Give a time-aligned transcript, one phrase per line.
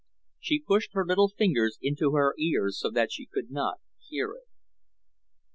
[0.39, 4.47] She pushed her little fingers into her ears so that she could not hear it....